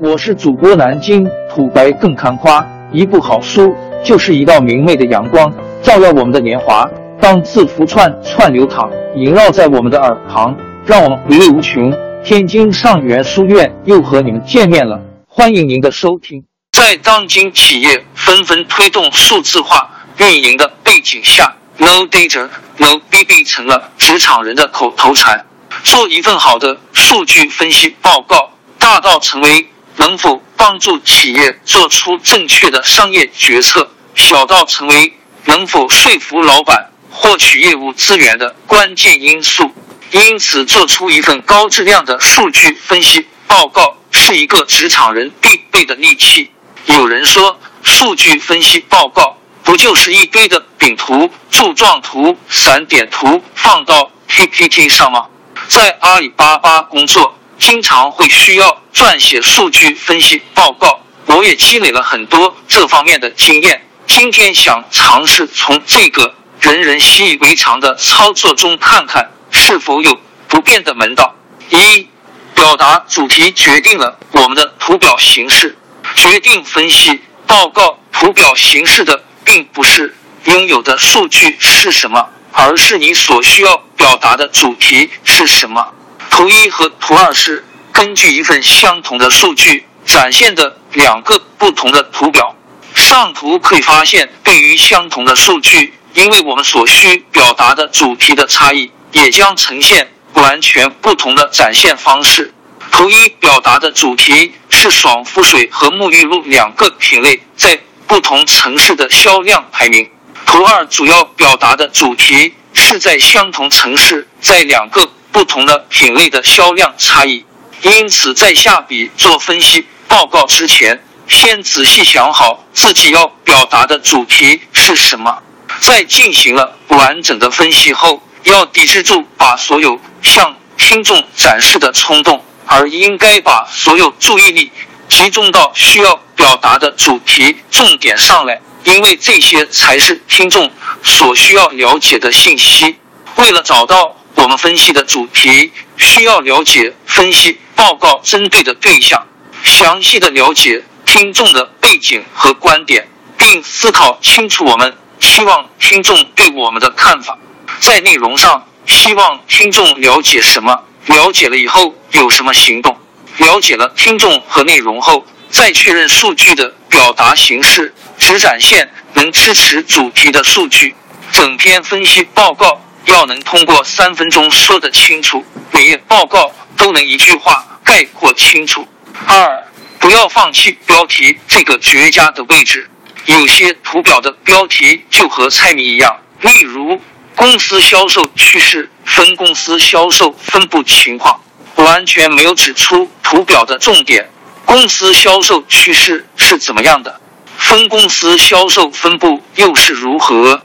[0.00, 3.72] 我是主播南京土白更看花，一部好书
[4.04, 5.52] 就是一道明媚的阳光，
[5.84, 6.84] 照耀我们的年华。
[7.20, 11.94] 当字符串串流淌，萦绕在我们的耳旁，让我们回味无穷。
[12.24, 16.44] 天津上元书院又和你们见面了，欢迎您的收听。
[16.72, 19.88] 在当今企业纷纷推动数字化
[20.18, 22.48] 运营的背景下，“No data,
[22.78, 25.46] no BB” 成了职场人的口头禅。
[25.84, 39.72] 做一份好的数据分析报告，大到成为能否帮助企业做出正确的商业决策，小到成为能否说服老板获取业务资源的关键因素。
[40.10, 46.50] 因此，做出一份高质量的数据分析报告是一个职场人必备的利器。
[46.86, 55.26] 有人说，数据分析报告不就是一堆的饼图、柱状图、散点图放到 PPT 上吗？
[55.66, 63.86] 在阿里巴巴工作，经常会需要撰写数据分析报告，我也积累了很多这方面的经验。
[64.06, 71.34] 今天想尝试从这个人人习以为常的操作中，看看是否有不变的门道。
[71.70, 72.08] 一、
[72.54, 75.76] 表达主题决定了我们的图表形式，
[76.16, 82.28] 决定分析报告图表形式的，并不是拥有的数据是什么。
[82.56, 85.92] 而是你所需要表达的主题是什么？
[86.36, 92.56] 图一和图二是根据一份相同的数据展现的两个不同的图表。
[92.92, 102.52] 上图可以发现，对于相同的数据，因为我们所需表达的主题的差异，也将呈现完全不同的展现方式。
[102.90, 110.10] 图一表达的主题是爽肤水和沐浴露两个品类在不同城市的销量排名。
[110.44, 117.44] 图二主要表达的主题是在相同城市，在两个不同的品类的销量差异。
[117.82, 125.42] 因此，在下笔做分析报告之前，先仔细想好自己要表达的主题是什么。
[125.80, 134.70] 在进行了完整的分析后，要抵制住把所有向听众展示的冲动，而应该把所有注意力
[135.08, 138.60] 集中到需要表达的主题重点上来。
[138.84, 140.70] 因为这些才是听众
[141.02, 142.96] 所需要了解的信息。
[143.36, 149.26] 为了找到我们分析的主题，需要了解分析报告针对的对象，
[149.62, 157.38] 详细的了解听众的背景和观点，并思考清楚我们希望听众对我们的看法。
[157.80, 160.82] 在内容上，希望听众了解什么？
[161.06, 162.96] 了解了以后有什么行动？
[163.38, 167.94] 了解了听众和内容后，再确认数据的表达形式。
[168.16, 170.94] 只展现能支持主题的数据，
[171.32, 178.86] 整篇分析报告要能通过三分钟说得清楚，每页报告都能一句话概括清楚。
[179.26, 179.64] 二，
[179.98, 182.88] 不要放弃标题这个绝佳的位置。
[183.26, 187.00] 有些图表的标题就和猜谜一样，例如
[187.34, 191.40] 公司销售趋势、分公司销售分布情况，
[191.76, 194.28] 完全没有指出图表的重点。
[194.66, 197.20] 公司销售趋势是怎么样的？
[197.56, 200.62] 分公司销售分布又是如何？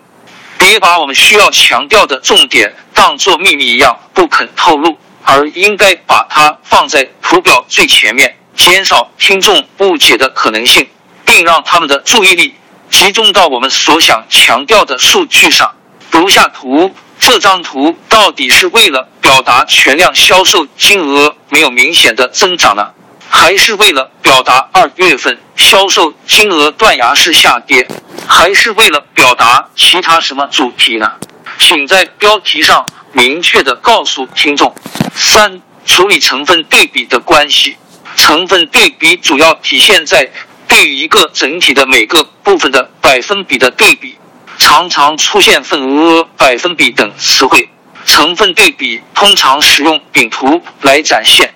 [0.59, 10.87] 别把我们需要强调的重点当作秘密一样不肯透露，而应该把它放在图表最前面，减少听众误解的可能性，
[11.25, 12.53] 并让他们的注意力
[12.91, 15.71] 集中到我们所想强调的数据上。
[16.11, 22.89] 如下图，这张图到底是为了表达全量销售金额没有明显的增长呢？
[23.31, 27.87] 还是为了表达二月份销售金额断崖式下跌，
[28.31, 31.13] 还是为了表达其他什么主题呢？
[31.57, 34.73] 请在标题上明确的告诉听众。
[35.15, 37.75] 三、处理成分对比的关系。
[38.15, 40.29] 成分对比主要体现在
[40.67, 44.15] 对于一个整体的每个部分的百分比的对比，
[44.59, 47.67] 常常出现份额、百分比等词汇。
[48.05, 51.55] 成分对比通常使用饼图来展现。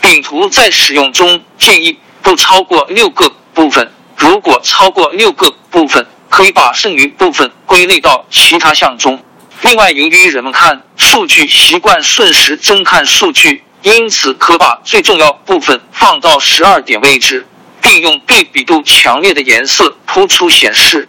[0.00, 9.22] 饼图在使用中建议不超过六个部分，如果超过六个部分，可以把剩余部分归类到其他项中。
[9.60, 17.46] 另外，由于人们看数据习惯顺时针看数据，因此可把最重要部分放到十二点位置，
[17.82, 21.06] 并用对比度强烈的颜色突出显示。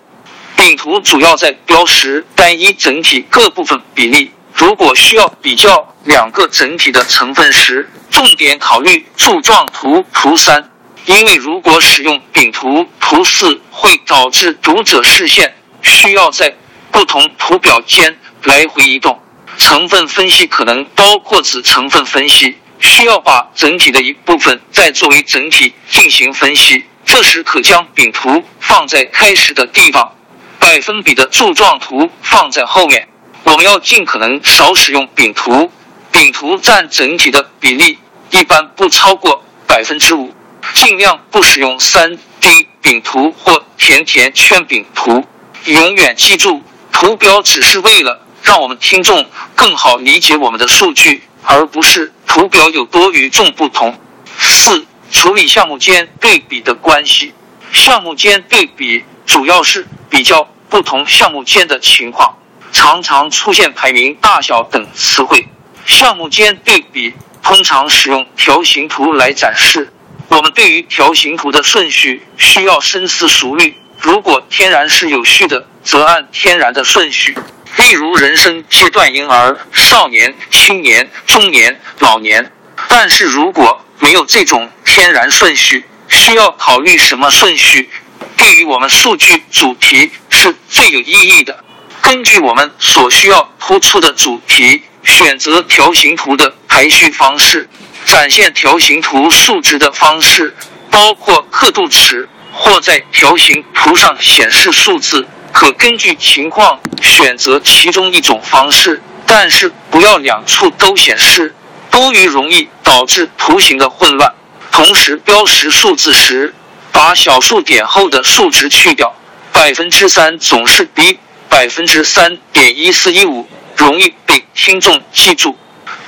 [0.57, 4.29] 饼图主要在标识单一整体各部分比例。
[4.53, 10.69] 如果需要比较两个整体的成分时，重点考虑柱状图图三，
[11.05, 16.55] 因为如果使用饼图图四，会导致读者视线需要在
[16.91, 19.19] 不同图表间来回移动。
[19.57, 30.15] 成分分析可能包括子成分分析、需要把整体的一部分再作为整体进行分析，这时可将饼图放在开始的地方，
[30.57, 33.07] 百分比的柱状图放在后面。
[33.43, 35.71] 我们要尽可能少使用饼图，
[36.11, 37.99] 饼图占整体的比例
[38.31, 40.32] 一般不超过百分之五，
[40.73, 45.23] 尽量不使用三 D 饼图或甜甜圈饼图。
[45.65, 46.61] 永远记住，
[46.91, 49.25] 图表只是为了让我们听众
[49.55, 53.97] 更好理解我们的数据，而不是图表有多与众不同。
[54.37, 57.33] 四、处理项目间对比的关系。
[57.71, 62.37] 项目间对比主要是比较不同项目间的情况，
[62.71, 65.47] 常常出现排名大小等词汇。
[65.85, 69.92] 项目间对比通常使用条形图来展示。
[70.29, 73.77] 我们对于条形图的顺序需要深思熟虑。
[73.99, 77.37] 如果天然是有序的，则按天然的顺序，
[77.77, 82.51] 例如人生阶段：婴儿、少年、青年、中年、老年。
[82.89, 87.89] 但是如果没有这种天然顺序，需要考虑什么顺序
[88.35, 91.63] 对于我们数据主题是最有意义的。
[92.01, 97.69] 根据我们所需要突出的主题，选择条形图的排序方式。
[98.05, 100.55] 展现条形图数值的方式
[100.89, 102.29] 包括刻度尺。
[102.55, 111.55] 或在条形图上显示数字，可根据情况选择其中一种方式，但是不要两处都显示，
[111.89, 114.35] 多余容易导致图形的混乱。
[114.71, 116.53] 同时标识数字时，
[116.91, 119.15] 把小数点后的数值去掉，
[119.51, 121.17] 百分之三总是比
[121.49, 125.57] 百分之三点一四一五容易被听众记住。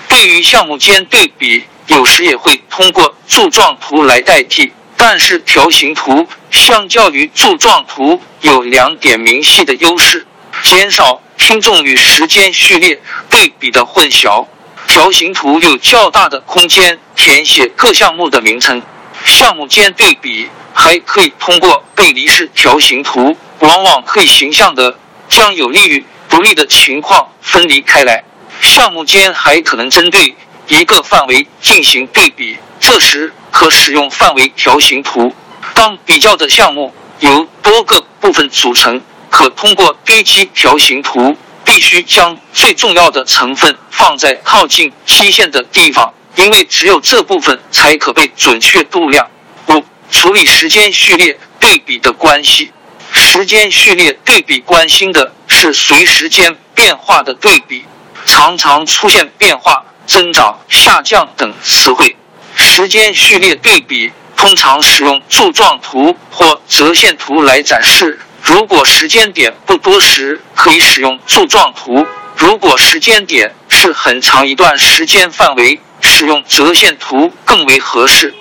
[0.07, 4.71] 对于项目间对比，有时也会通过柱状图来代替。
[4.97, 10.25] 但是条形图相较于柱状图有两点明细的优势：
[10.63, 14.45] 减少听众与时间序列对比的混淆。
[14.87, 18.81] 条形图有较大的空间填写各项目的名称。
[19.25, 24.97] 项目间对比还可以通过背离式条形图，往往可以形象的
[25.27, 28.23] 将有利于不利的情况分离开来。
[28.61, 30.35] 项目间还可能针对
[30.67, 33.33] 一个范围进行对比，这时。
[33.51, 35.33] 可使用范围条形图。
[35.73, 41.37] 当比较的项目由多个部分组成，可通过堆积条形图。
[41.63, 49.27] 必须将最重要的成分放在靠近基线的地方，因为只有这部分才可被准确度量。
[49.69, 52.71] 五、处理时间序列对比的关系。
[53.11, 57.83] 时间序列对比关心的是随时间变化的对比，
[58.27, 62.15] 常常出现变化、增长、下降等词汇。
[62.55, 68.19] 时间序列对比通常使用柱状图或折线图来展示。
[68.41, 72.05] 如果时间点不多时，可以使用柱状图；
[72.37, 78.33] 如果时间点是很长一段时间范围，使用折线图更为合适。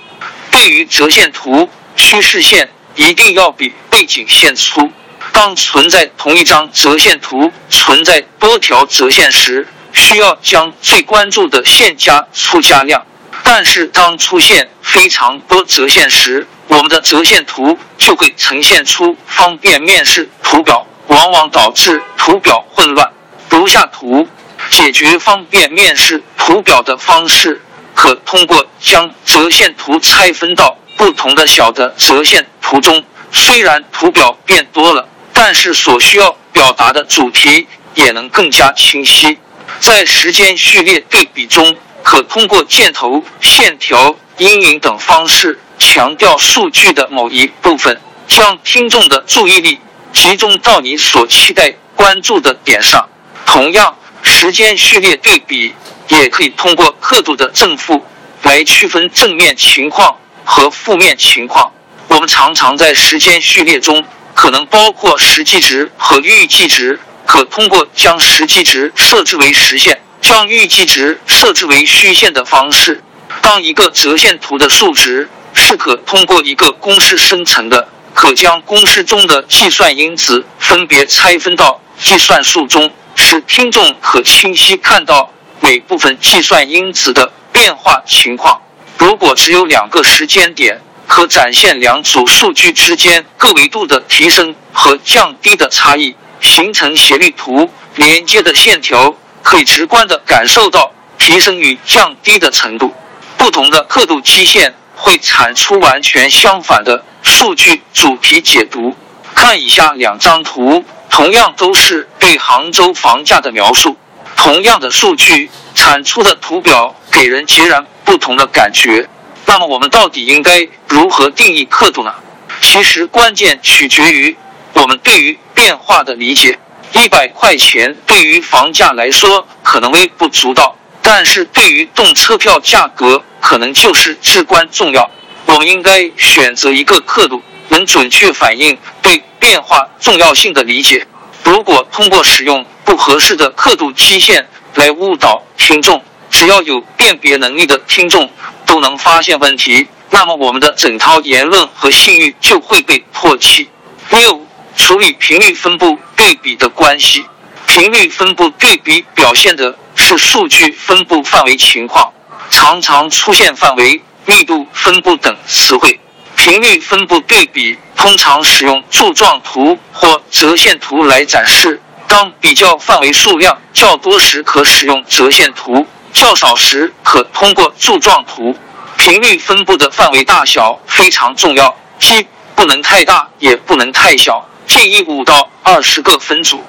[0.50, 4.93] 对于折线图，趋势线一定要比背景线粗。
[5.32, 13.06] 当存在同一张折线图存在多条折线时，需要将最关注的线加粗加亮。
[13.43, 23.12] 但是，当出现非常多折线时，我们的折线图就会呈现出方便面式图表，往往导致图表混乱。
[23.50, 24.26] 如下图
[24.70, 27.60] 解决方便面式图表的方式，
[27.94, 33.05] 可通过将折线图拆分到不同的小的折线图中。
[33.31, 39.39] 虽然图表变多了，但是所需要表达的主题也能更加清晰。
[39.84, 41.76] 在时间序列对比中。
[42.03, 47.98] 可通过箭头、线条、阴影等方式强调数据的某一部分，
[48.29, 49.81] 将听众的注意力
[50.12, 53.08] 集中到你所期待关注的点上。
[53.46, 55.74] 同样，时间序列对比
[56.08, 58.05] 也可以通过刻度的正负
[58.43, 61.72] 来区分正面情况和负面情况。
[62.08, 67.00] 我们常常在时间序列中可能包括实际值和预计值，
[67.34, 70.00] 可通过将实际值设置为实线。
[70.20, 73.03] 将预计值设置为虚线的方式。
[73.43, 88.62] 当一个折线图的数值是可通过一个公式生成的，可将公式中的计算因子分别拆分到计算数中，使听众可清晰看到每部分计算因子的变化情况。
[88.96, 97.69] 如果只有两个时间点，可展现两组数据之间各维度的提升和降低的差异，形成斜率图。
[97.96, 99.17] 连接的线条。
[99.44, 102.94] 可以直观的感受到提升与降低的程度。
[103.36, 108.96] 不同的刻度基线会产出完全相反的数据主题解读。
[109.34, 113.98] 看以下两张图，同样都是对杭州房价的描述，
[114.34, 119.06] 同样的数据产出的图表给人截然不同的感觉。
[119.44, 122.15] 那么我们到底应该如何定义刻度呢？
[122.63, 124.34] 其实关键取决于
[124.74, 126.58] 我们对于变化的理解。
[126.93, 135.10] 一百块钱对于房价来说可能微不足道，但是对于动车票价格可能就是至关重要。
[135.46, 141.06] 我们应该选择一个刻度能准确反映对变化重要性的理解。
[141.43, 148.31] 如果通过使用不合适的刻度期限来误导听众，只要有辨别能力的听众
[148.64, 153.69] 都能发现问题，那么我们的整套言论和信誉就会被唾弃。
[154.10, 154.44] 六、
[154.76, 157.24] 处理频率分布对比的关系。
[157.66, 162.12] 频率分布对比表现的是数据分布范围情况，
[162.50, 165.98] 常常出现范围、密度分布等词汇。
[166.36, 171.81] 频率分布对比通常使用柱状图或折线图来展示。
[172.06, 178.54] 当比较范围数量较多时，可使用折线图；较少时，可通过柱状图。
[178.98, 184.46] 频率分布的范围大小非常重要，既不能太大，也不能太小。
[184.67, 186.63] 建议五到二十个分组，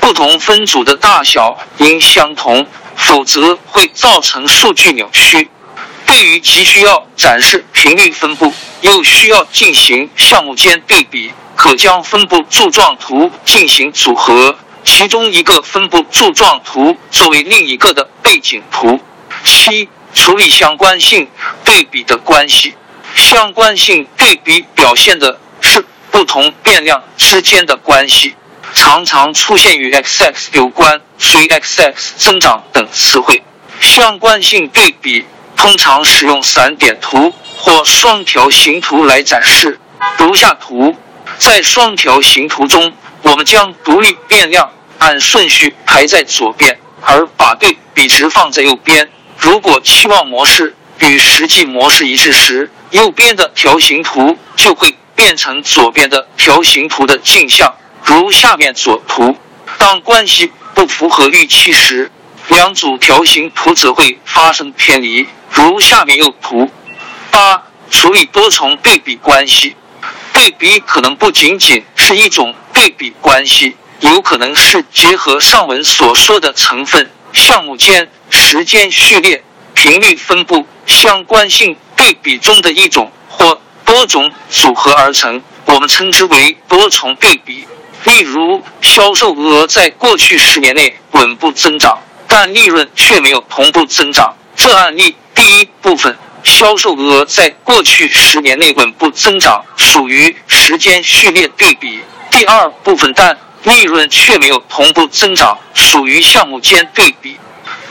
[0.00, 5.48] 不同分组的大小应相同，否则会造成数据扭曲。
[6.06, 19.00] 对于急需要展示频率分布，又需要进行项目间对比，可将分布柱状图进行组合，其中一个分布柱状图作为另一个的背景图。
[19.44, 21.28] 七、处理相关性
[21.64, 22.74] 对比的关系。
[23.14, 25.38] 相关性对比表现的
[26.12, 28.36] 不同变量之间的关系，
[28.74, 33.42] 常常出现与 x x 有关、随 x x 增长等词汇。
[33.80, 35.24] 相关性对比。
[35.54, 39.78] 通常使用散点图或双条形图来展示。
[40.18, 40.96] 如下图，
[41.38, 42.92] 在双条形图中，
[43.22, 49.08] 我们将独立变量按顺序排在左边，而把对比值放在右边。
[49.38, 59.36] 如果期望模式与实际模式一致时，右边的条形图就会变成左边的条形图的镜像，如下面左图。
[59.78, 62.10] 当关系不符合预期时，
[62.48, 65.26] 两组条形图则会发生偏离。
[65.50, 66.70] 如下面右图。
[67.30, 69.74] 八、处理多重对比关系。
[70.32, 83.12] 对比可能不仅仅是一种对比关系，有可能是结合上文所说的成分、项目间、时间序列、频率分布、相关性对比中的一种
[83.92, 87.66] 多种组合而成，我们称之为多重对比。
[88.04, 94.34] 例如，销售额在过去十年内稳步增长，但利润却没有同步增长。
[94.56, 95.14] 这案例。
[95.34, 102.00] 第一部分，销售额在过去十年内稳步增长，属于时间序列对比。
[102.30, 107.36] 第二部分，但利润却没有同步增长，属于项目间对比。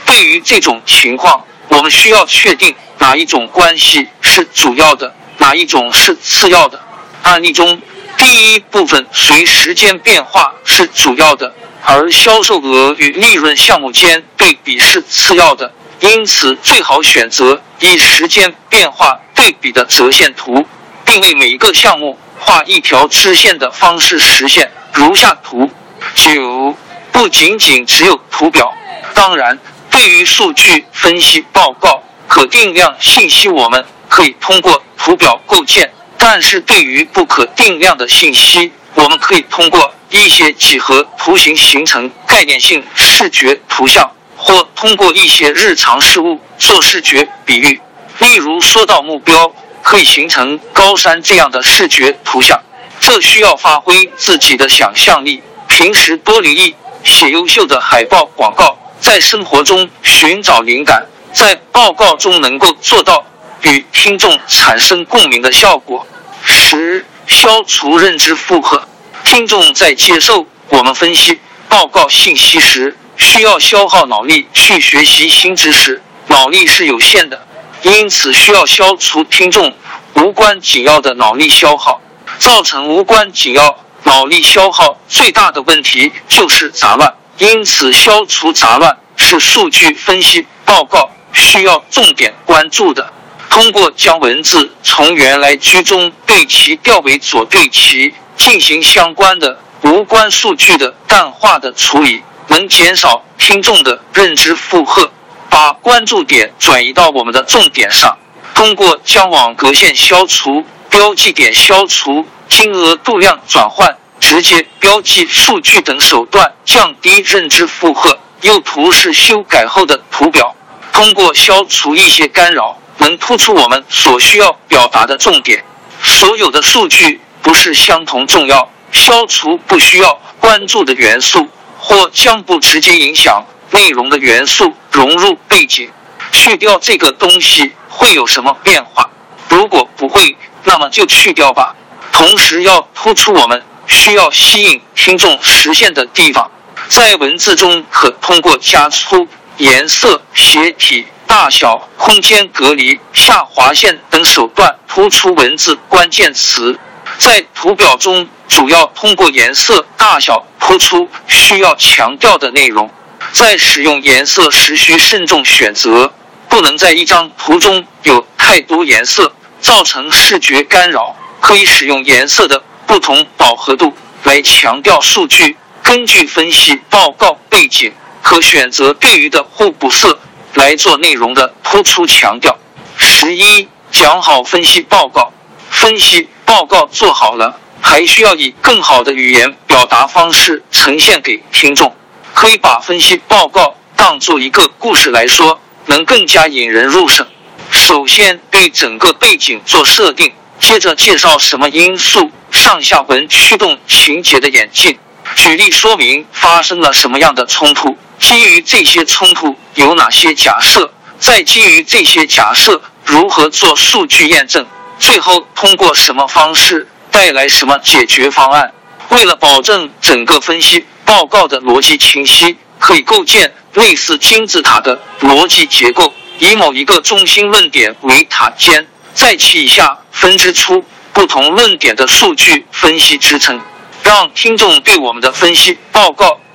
[0.04, 6.80] 对于这种情况，我们需要确定哪一种关系是主要的，哪一种是次要的。
[7.24, 7.82] 案例中，
[8.16, 11.52] 第一部分随时间变化是主要的，
[11.84, 15.72] 而销售额与利润项目间对比是次要的。
[15.98, 20.64] 因此，最好选择以时间变化对比的折线图，
[21.04, 24.70] 并为每一个项目画一条支线的方式实现。
[24.92, 25.68] 如下图。
[26.14, 26.76] 九，
[27.10, 28.72] 不仅仅只有图表。
[29.12, 29.58] 当然，
[29.90, 35.88] 对于数据分析报告、可定量信息，我们可以通过图表构建；
[36.18, 44.12] 但是对于不可定量的信息，我们可以通过一些几何图形形成概念性视觉图像。
[44.36, 47.80] 或通过一些日常事物做视觉比喻，
[48.18, 49.50] 例如说到目标，
[49.82, 52.60] 可以形成高山这样的视觉图像。
[53.00, 63.24] 这需要发挥自己的想象力，平时多留意写优秀的海报广告，在生活中寻找灵感，在报告中能够做到
[63.62, 66.06] 与听众产生共鸣的效果。
[66.44, 68.86] 十、消除认知负荷。
[69.24, 72.96] 听众在接受我们分析报告信息时。
[73.18, 77.46] 需要消耗脑力去学习新知识，脑力是有限的，
[77.82, 79.76] 因此需要消除听众
[80.14, 82.00] 无关紧要的脑力消耗。
[82.38, 93.12] 造成无关紧要脑力消耗最大的问题就是杂乱，因此消除杂乱是数据分析报告需要重点关注的。
[93.52, 102.22] 通过将文字从原来居中对齐调为左对齐，进行相关的无关数据的淡化的处理。
[102.48, 105.12] 能减少听众的认知负荷，
[105.50, 108.16] 把关注点转移到我们的重点上。
[108.54, 118.18] 通过将网格线消除、标记点消除、金额度量转换、直接标记数据等手段，降低认知负荷。
[118.40, 120.56] 右图是修改后的图表。
[120.90, 125.64] 通过消除一些干扰，能突出我们所需要表达的重点。
[126.02, 135.90] 所有的数据不是相同重要，消除不需要关注的元素，或将不直接影响内容的元素融入背景。
[136.30, 139.10] 去掉这个东西会有什么变化？
[139.48, 141.74] 如果不会，那么就去掉吧。
[142.10, 146.50] 同时要突出我们需要吸引听众实现的地方。
[146.88, 149.28] 在文字中，可通过加粗、
[149.58, 151.06] 颜色、斜体。
[151.32, 156.78] 大小、空间隔离、下划线等手段突出文字关键词，
[157.16, 162.90] 在图表中主要通过颜色、大小突出需要强调的内容。
[163.32, 166.12] 在使用颜色时需慎重选择，
[166.50, 171.16] 不能在一张图中有太多颜色，造成视觉干扰。
[171.40, 175.56] 可以使用颜色的不同饱和度来强调数据。
[175.82, 180.18] 根据分析报告背景，可选择对于的互补色。
[180.54, 182.58] 来做内容的突出强调。
[182.96, 185.32] 十一，讲好分析报告。
[185.70, 191.94] 分析报告做好了，还需要以更好的语言表达方式呈现给听众。
[192.34, 197.26] 可以把分析报告当做一个故事来说，能更加引人入胜。
[197.70, 204.98] 首先对整个背景做设定，接着介绍什么因素上下文驱动情节的演进，
[205.36, 207.96] 举例说明发生了什么样的冲突。
[208.22, 210.92] 基于这些冲突有哪些假设？
[211.18, 214.64] 再基于这些假设如何做数据验证？
[215.00, 218.72] 最后通过什么方式带来什么解决方案？
[219.08, 233.60] 为了保证整个分析报告的逻辑清晰，可以构建类似金字塔的逻辑结构，以某一个中心论点为塔尖，在其以下分支出不同论点的数据分析支撑，
[234.04, 236.38] 让听众对我们的分析报告。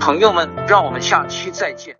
[0.00, 1.96] 朋友们，让我们下期再见。